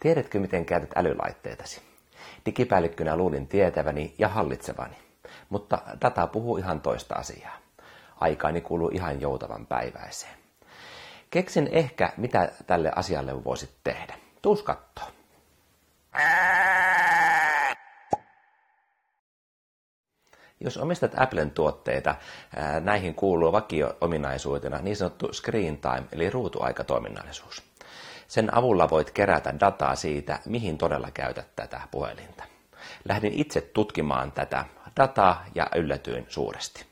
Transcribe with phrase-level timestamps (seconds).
[0.00, 1.82] Tiedätkö, miten käytät älylaitteitasi?
[2.46, 4.96] Digipäällikkönä luulin tietäväni ja hallitsevani,
[5.48, 7.56] mutta data puhuu ihan toista asiaa.
[8.20, 10.34] Aikaani kuluu ihan joutavan päiväiseen.
[11.30, 14.14] Keksin ehkä, mitä tälle asialle voisit tehdä.
[14.42, 15.04] Tuus kattoo.
[20.60, 22.14] Jos omistat Applen tuotteita,
[22.80, 27.62] näihin kuuluu vakio-ominaisuutena niin sanottu screen time eli ruutuaikatoiminnallisuus.
[28.28, 32.44] Sen avulla voit kerätä dataa siitä, mihin todella käytät tätä puhelinta.
[33.04, 34.64] Lähdin itse tutkimaan tätä
[34.96, 36.86] dataa ja yllätyin suuresti.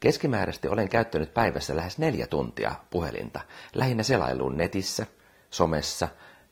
[0.00, 3.40] Keskimääräisesti olen käyttänyt päivässä lähes neljä tuntia puhelinta,
[3.74, 5.06] lähinnä selailuun netissä,
[5.50, 6.08] somessa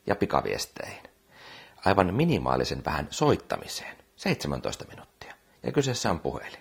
[0.07, 1.03] ja pikaviesteihin.
[1.85, 5.33] Aivan minimaalisen vähän soittamiseen, 17 minuuttia,
[5.63, 6.59] ja kyseessä on puhelin.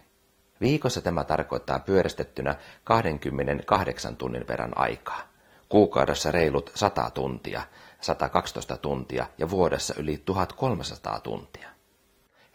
[0.60, 5.35] Viikossa tämä tarkoittaa pyöristettynä 28 tunnin verran aikaa.
[5.68, 7.62] Kuukaudessa reilut 100 tuntia,
[8.00, 11.68] 112 tuntia ja vuodessa yli 1300 tuntia.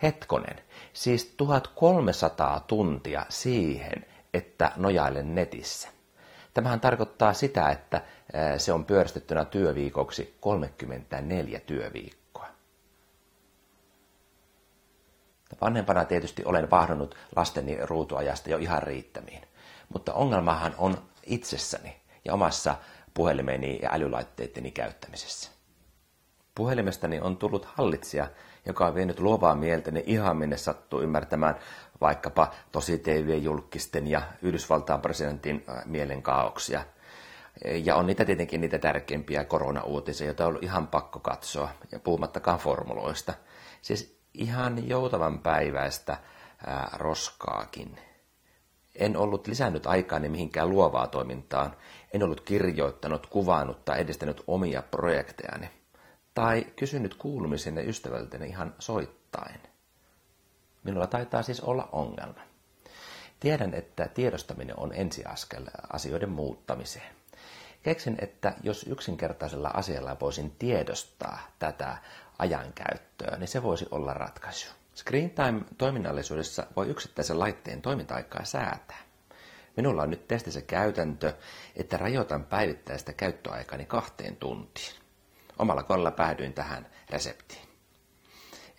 [0.03, 0.61] Hetkonen,
[0.93, 5.89] siis 1300 tuntia siihen, että nojailen netissä.
[6.53, 8.01] Tämähän tarkoittaa sitä, että
[8.57, 12.47] se on pyöristettynä työviikoksi 34 työviikkoa.
[15.61, 19.41] Vanhempana tietysti olen vahdonnut lasteni ruutuajasta jo ihan riittämiin,
[19.93, 22.75] mutta ongelmahan on itsessäni ja omassa
[23.13, 25.51] puhelimeni ja älylaitteitteni käyttämisessä.
[26.55, 28.27] Puhelimestani on tullut hallitsija,
[28.65, 31.55] joka on vienyt luovaa mieltäni ihan minne sattuu ymmärtämään
[32.01, 36.83] vaikkapa tosi TV-julkisten ja Yhdysvaltain presidentin äh, mielenkaauksia.
[37.83, 42.59] Ja on niitä tietenkin niitä tärkeimpiä korona-uutisia, joita on ollut ihan pakko katsoa, ja puhumattakaan
[42.59, 43.33] formuloista.
[43.81, 46.17] Siis ihan joutavan päiväistä
[46.67, 47.97] ää, äh, roskaakin.
[48.95, 51.75] En ollut lisännyt aikaani mihinkään luovaa toimintaan.
[52.13, 55.69] En ollut kirjoittanut, kuvannut tai edistänyt omia projektejani.
[56.33, 59.59] Tai kysynyt kuulumisenne ystävältäni ihan soittain.
[60.83, 62.41] Minulla taitaa siis olla ongelma.
[63.39, 67.15] Tiedän, että tiedostaminen on ensiaskel asioiden muuttamiseen.
[67.83, 71.97] Keksin, että jos yksinkertaisella asialla voisin tiedostaa tätä
[72.41, 74.67] ajankäyttöä, niin se voisi olla ratkaisu.
[74.95, 78.97] Screen time toiminnallisuudessa voi yksittäisen laitteen toiminta-aikaa säätää.
[79.77, 81.33] Minulla on nyt testissä käytäntö,
[81.75, 84.95] että rajoitan päivittäistä käyttöaikani kahteen tuntiin.
[85.59, 87.61] Omalla kolla päädyin tähän reseptiin.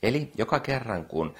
[0.02, 1.34] Eli joka kerran, kun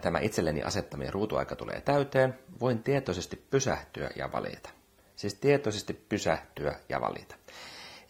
[0.00, 4.70] tämä itselleni asettaminen ruutuaika tulee täyteen, voin tietoisesti pysähtyä ja valita.
[5.16, 7.34] Siis tietoisesti pysähtyä ja valita.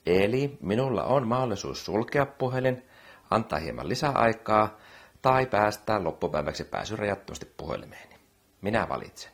[0.07, 2.85] Eli minulla on mahdollisuus sulkea puhelin,
[3.31, 4.77] antaa hieman lisäaikaa
[5.23, 8.17] tai päästää loppupäiväksi pääsy rajattomasti puhelimeeni.
[8.63, 9.33] Minä valitsen.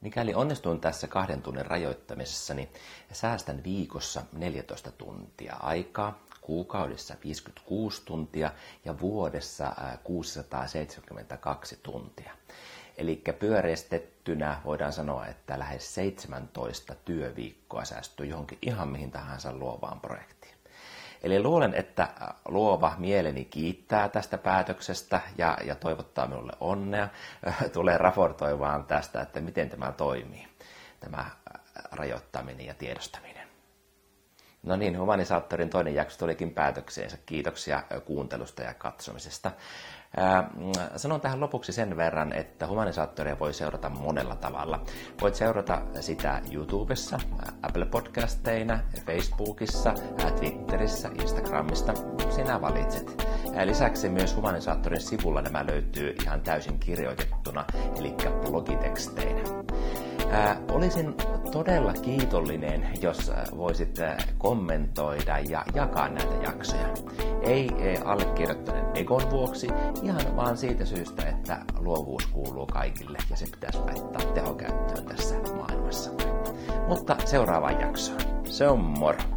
[0.00, 2.68] Mikäli onnistun tässä kahden tunnin rajoittamisessa, niin
[3.12, 8.50] säästän viikossa 14 tuntia aikaa, kuukaudessa 56 tuntia
[8.84, 9.72] ja vuodessa
[10.04, 12.32] 672 tuntia.
[12.96, 20.53] Eli pyöreistettynä voidaan sanoa, että lähes 17 työviikkoa säästyy johonkin ihan mihin tahansa luovaan projektiin.
[21.24, 22.08] Eli luulen, että
[22.48, 27.08] luova mieleni kiittää tästä päätöksestä ja, ja toivottaa minulle onnea.
[27.72, 30.46] Tulee raportoimaan tästä, että miten tämä toimii,
[31.00, 31.24] tämä
[31.92, 33.43] rajoittaminen ja tiedostaminen.
[34.64, 37.18] No niin, Humanisaattorin toinen jakso tulikin päätökseensä.
[37.26, 39.50] Kiitoksia kuuntelusta ja katsomisesta.
[40.56, 44.84] Mm, sanon tähän lopuksi sen verran, että humanisaattoria voi seurata monella tavalla.
[45.20, 47.18] Voit seurata sitä YouTubessa,
[47.62, 49.94] Apple Podcasteina, Facebookissa,
[50.38, 51.94] Twitterissä, Instagramista.
[52.30, 53.26] Sinä valitset.
[53.64, 57.64] Lisäksi myös humanisaattorin sivulla nämä löytyy ihan täysin kirjoitettuna,
[57.98, 58.14] eli
[58.50, 59.42] blogiteksteinä.
[60.70, 61.14] Olisin
[61.54, 63.98] todella kiitollinen, jos voisit
[64.38, 66.88] kommentoida ja jakaa näitä jaksoja.
[67.42, 67.70] Ei
[68.04, 69.68] allekirjoittaneen egon vuoksi,
[70.02, 76.10] ihan vaan siitä syystä, että luovuus kuuluu kaikille ja se pitäisi laittaa tehokäyttöön tässä maailmassa.
[76.88, 78.20] Mutta seuraavaan jaksoon.
[78.44, 79.33] Se on moro!